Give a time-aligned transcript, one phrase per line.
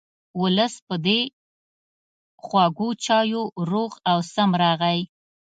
[0.41, 1.19] ولس په دې
[2.45, 4.99] خوږو چایو روغ او سم راغی.